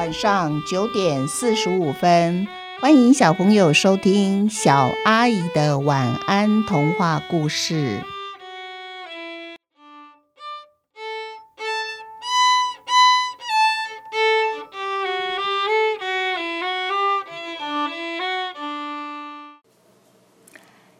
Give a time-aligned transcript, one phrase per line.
[0.00, 2.48] 晚上九点四十五分，
[2.80, 8.02] 欢迎小朋友收听小阿姨的晚安童话故事。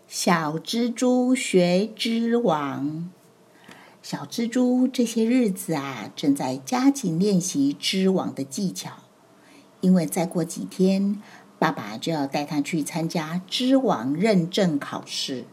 [0.07, 3.09] 小蜘蛛学织网。
[4.11, 8.91] 小蜘蛛这些日子啊，正在加紧练习织网的技巧，
[9.81, 11.23] 因为再过几天，
[11.61, 15.45] 爸爸就要带他去参加织网认证考试。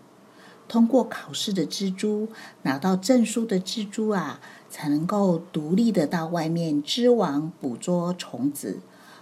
[0.67, 2.29] 通过考试的蜘蛛，
[2.63, 4.39] 拿到证书的蜘蛛啊，
[4.71, 8.79] 才能够独立的到外面织网捕捉虫子，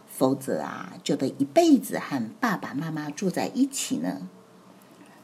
[0.07, 4.29] 否则啊，就得一辈子和爸爸妈妈住在一起呢。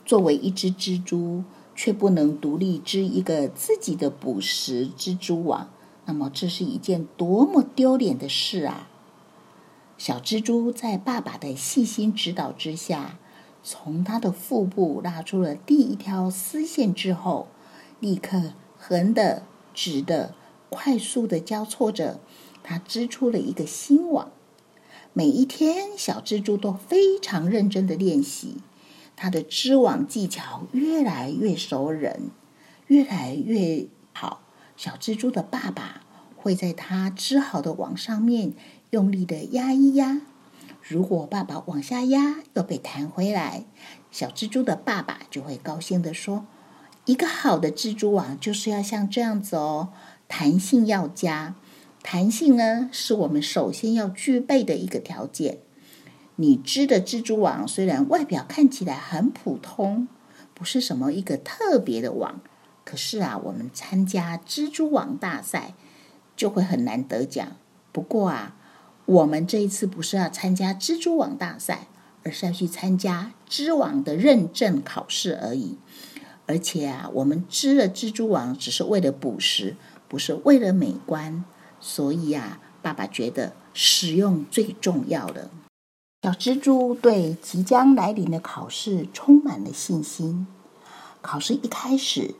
[0.04, 1.46] 作为一只蜘蛛。
[1.76, 5.70] 却不能独立织一个自己的捕食蜘蛛网，
[6.06, 8.90] 那么这是一件多么丢脸的事啊！
[9.98, 13.20] 小蜘蛛在爸爸的细心指导之下，
[13.64, 17.48] 从它的腹部拉出了第一条丝线之后，
[18.00, 20.34] 立刻横的、直的、
[20.70, 22.20] 快速的交错着，
[22.64, 24.32] 它织出了一个新网。
[25.14, 28.58] 每一天，小蜘蛛都非常认真的练习。
[29.22, 32.16] 他的织网技巧越来越熟稔，
[32.88, 34.42] 越来越好。
[34.76, 36.02] 小蜘蛛的爸爸
[36.36, 38.54] 会在他织好的网上面
[38.90, 40.22] 用力的压一压。
[40.82, 43.66] 如果爸爸往下压又被弹回来，
[44.10, 46.48] 小蜘蛛的爸爸就会高兴的说
[47.06, 49.90] ：“一个好的蜘蛛网就是要像这样子哦，
[50.28, 51.54] 弹性要加。
[52.02, 55.60] 弹性呢，是我们首先要具备的一个条件。”
[56.42, 60.08] 你织的蜘蛛网虽然外表看起来很普通，
[60.56, 62.42] 不是什么一个特别的网，
[62.84, 65.76] 可是啊，我们参加蜘蛛网大赛
[66.36, 67.48] 就会很难得奖。
[67.92, 68.56] 不过啊，
[69.06, 71.86] 我们这一次不是要参加蜘蛛网大赛，
[72.24, 75.78] 而是要去参加织网的认证考试而已。
[76.48, 79.76] 而且啊，我们织了蜘蛛网只是为了捕食，
[80.08, 81.46] 不是为了美观。
[81.80, 85.52] 所以啊，爸爸觉得实用最重要的。
[86.24, 90.46] 小蜘蛛对即将来临的考试充满了信心。
[91.20, 92.36] 考试一开始，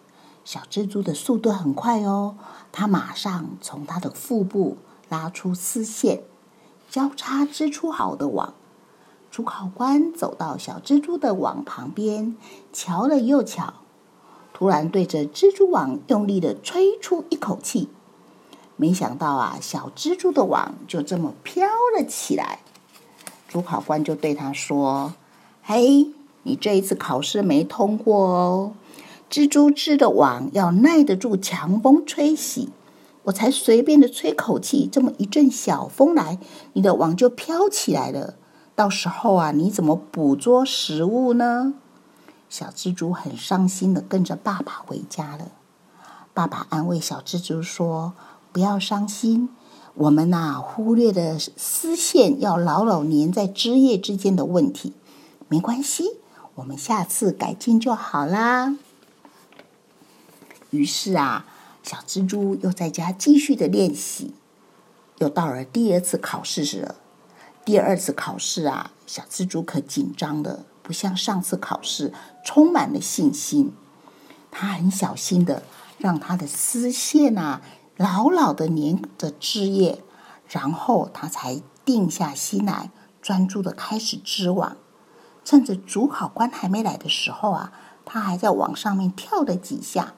[0.46, 2.36] 小蜘蛛的速度很快哦，
[2.72, 4.78] 它马上从它的腹部
[5.10, 6.22] 拉出丝线，
[6.92, 8.54] 交叉织出好的网。
[9.32, 12.38] 主考官走到小蜘蛛的网旁边，
[12.72, 13.74] 瞧了又瞧，
[14.54, 17.90] 突然对着蜘蛛网用力的吹出一口气。
[18.76, 22.60] 没想到啊，小蜘蛛的网就这么飘了起来。
[23.52, 25.14] 主考官就对他说
[25.62, 26.08] ：“嘿，
[26.44, 28.72] 你这一次考试没通过哦。
[29.30, 32.70] 蜘蛛织的网要耐得住强风吹洗，
[33.24, 36.40] 我才随便的吹口气，这么一阵小风来，
[36.72, 38.36] 你的网就飘起来了。
[38.74, 41.74] 到时候啊，你怎么捕捉食物呢？”
[42.48, 45.52] 小蜘蛛很伤心的跟着爸爸回家了。
[46.34, 48.14] 爸爸安慰小蜘蛛说
[48.54, 49.50] ：“不要伤心。”
[49.94, 54.94] 我们呐，忽略的丝线要牢牢粘在枝叶之间的问题，
[55.50, 56.18] 没关系，
[56.56, 58.78] 我们下次改进就好啦。
[60.70, 61.46] 于是啊，
[61.84, 64.34] 小蜘蛛又在家继续的练习。
[65.18, 66.96] 又到了第二次考试时了。
[67.64, 72.12] 第二次考试啊，小蜘蛛可紧张的不像上次考试
[72.44, 73.74] 充满了信心。
[74.50, 75.64] 它很小心的
[76.00, 77.62] 让它的丝线啊。
[78.02, 80.04] 牢牢的粘着枝叶，
[80.48, 82.90] 然后他才定下心来，
[83.22, 84.76] 专注的开始织网。
[85.46, 87.72] 趁着主考官还没来的时候啊，
[88.04, 90.16] 他还在网上面跳了几下，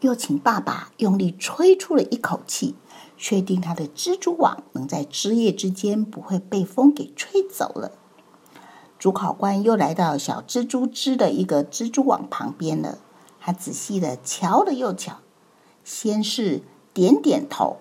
[0.00, 2.74] 又请爸爸用力吹出了一口气，
[3.16, 7.92] 确定他的蜘蛛网能在枝叶之间不会被风给吹走了。
[8.98, 12.98] 主考官又来到小蜘蛛织的一个蜘蛛网旁边了，
[13.40, 15.20] 他仔细的瞧了又瞧，
[15.82, 16.62] 先是。
[16.94, 17.78] 点点头，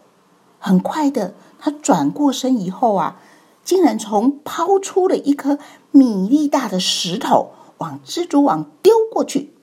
[0.59, 3.19] 很快的，他转过身以后啊，
[3.63, 5.59] 竟然从抛出了一颗
[5.91, 9.53] 米粒大的石头往蜘蛛网丢过去，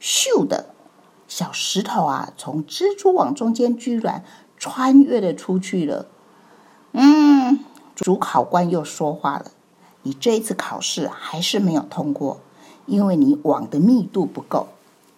[0.00, 0.70] 咻的
[1.26, 4.24] 小石头啊，从蜘蛛网中间居然
[4.56, 6.06] 穿越了出去了。
[6.92, 9.50] 嗯，主考官又说话了
[10.02, 12.40] ：“你这一次考试还是没有通过，
[12.86, 14.68] 因为你网的密度不够。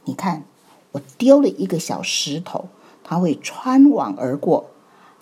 [0.04, 0.44] 你看，
[0.92, 2.68] 我丢了一个小石头。”
[3.08, 4.66] 它会穿网而过，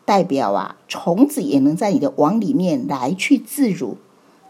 [0.05, 3.97] 代表啊，虫子也能在你的网里面来去自如。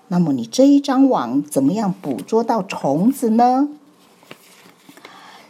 [0.08, 3.68] 那么你这一张网怎么样捕捉到虫子呢？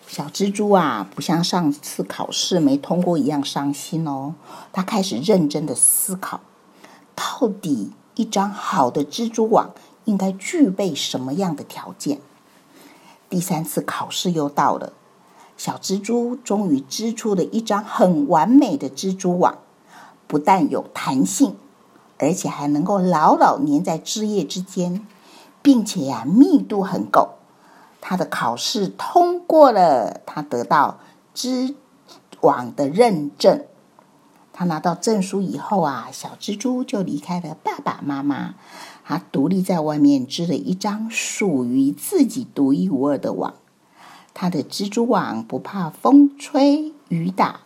[0.09, 4.35] 小蜘蛛啊，不像上次考试没通过一样伤心哦，
[4.73, 6.41] 它开始认真的思考，
[7.15, 9.71] 到底一张好的蜘蛛网
[10.07, 12.19] 应该具备什么样的条件？
[13.29, 14.93] 第三次考试又到了，
[15.57, 19.59] 小蜘蛛终于织出了一张很完美的蜘蛛网，
[20.27, 21.57] 不但有弹性，
[22.19, 25.07] 而且还能够牢牢粘在枝叶之间，
[25.63, 27.31] 并且呀密度很够。
[28.01, 30.99] 它的考试通过了，它得到
[31.35, 31.75] 织
[32.41, 33.65] 网的认证。
[34.53, 38.55] 他拿到证书以后啊，小蜘蛛就离开了爸爸妈妈，
[39.05, 43.55] 他独立在外面织了一张属于自己独一无二的网。
[44.39, 47.61] 它的蜘蛛网不怕风吹雨打，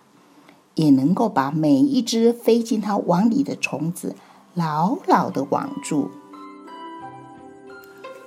[0.77, 4.15] 也能够把每一只飞进它网里的虫子
[4.55, 6.13] 牢牢的网住。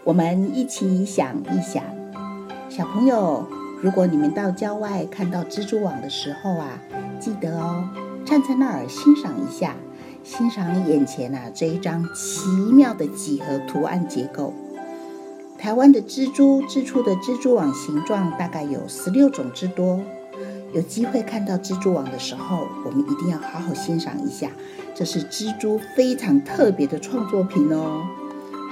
[0.04, 1.82] 我们一起想一想，
[2.68, 3.48] 小朋友，
[3.82, 6.78] 如果你们到郊外看到蜘蛛网的时候啊，
[7.22, 7.88] 记得哦。
[8.26, 9.74] 站在那儿欣赏一下，
[10.22, 14.54] 欣赏眼前啊这一张奇妙的几何图案结构。
[15.64, 19.98] 台湾的蜘蛛织出的蜘蛛网形状大概有十六种之多。
[20.74, 24.50] 有机会看到蜘蛛网的时候，我们一定要好好欣赏一下，
[24.94, 28.02] 这是蜘蛛非常特别的创作品哦。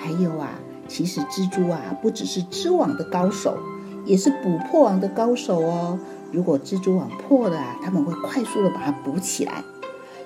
[0.02, 0.60] 还有啊，
[0.90, 3.58] 其实蜘蛛啊不只是织网的高手，
[4.04, 5.98] 也是捕破网的高手哦。
[6.34, 9.64] 如果蜘蛛网破了啊，他们会快速的把它补起来。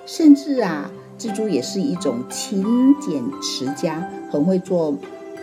[0.04, 4.96] 甚至啊，蜘蛛也是一种勤俭持家、很会做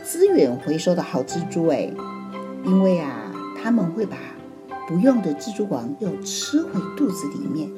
[0.03, 1.89] 资源回收的好蜘蛛哎。
[2.65, 4.17] 因为啊，他们会把
[4.87, 7.69] 不用的蜘蛛网又吃回肚子里面。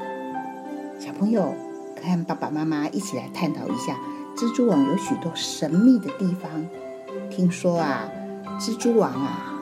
[1.00, 1.54] 小朋友，
[2.02, 3.98] 看爸爸妈妈一起来探讨一下，
[4.36, 6.50] 蜘蛛网有许多神秘的地方。
[7.30, 8.10] 听说啊，
[8.60, 9.54] 蜘蛛网啊，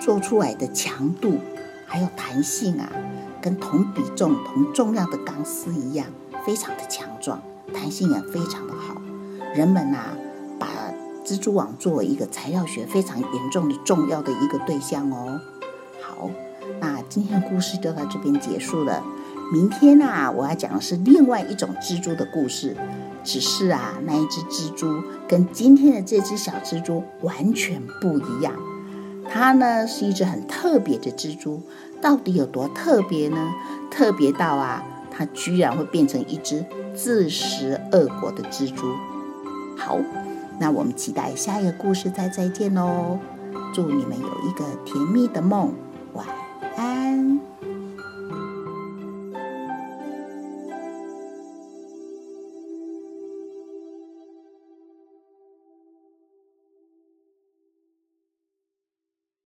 [0.00, 1.38] 做出来的强度。
[1.86, 2.90] 还有弹性啊，
[3.40, 6.06] 跟同比重、同重量的钢丝一样，
[6.44, 7.40] 非常的强壮，
[7.72, 9.00] 弹性也非常的好。
[9.54, 9.98] 人们呐，
[11.24, 15.40] 蜘蛛网作为一个材料学非常严重的重要的一个对象哦。
[16.00, 16.28] 好，
[16.80, 19.02] 那今天的故事就到这边结束了。
[19.52, 22.76] 明天呐，我要讲的是另外一种蜘蛛的故事，
[23.22, 28.54] 只是啊，那一只蜘蛛跟今天的这只小蜘蛛完全不一样。
[29.26, 31.62] 它呢是一只很特别的蜘蛛，
[32.02, 33.52] 到底有多特别呢？
[33.90, 38.94] 特别到啊，它居然会变成一只自食恶果的蜘蛛。
[39.76, 39.98] 好，
[40.58, 43.18] 那我们期待下一个故事再再见喽！
[43.72, 45.72] 祝你们有一个甜蜜的梦。